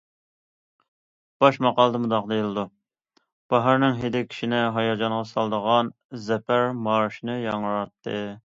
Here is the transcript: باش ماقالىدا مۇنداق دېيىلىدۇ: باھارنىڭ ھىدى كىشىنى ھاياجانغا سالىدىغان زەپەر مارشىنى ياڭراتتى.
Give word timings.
باش 1.43 1.59
ماقالىدا 1.65 1.99
مۇنداق 2.05 2.25
دېيىلىدۇ: 2.31 2.63
باھارنىڭ 3.55 4.01
ھىدى 4.01 4.23
كىشىنى 4.31 4.63
ھاياجانغا 4.79 5.23
سالىدىغان 5.35 5.95
زەپەر 6.31 6.67
مارشىنى 6.89 7.41
ياڭراتتى. 7.43 8.19